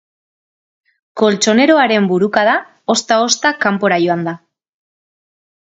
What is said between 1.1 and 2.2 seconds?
Koltxoneroaren